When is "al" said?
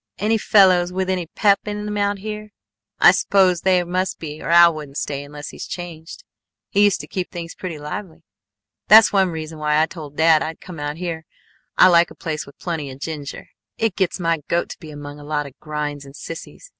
4.49-4.73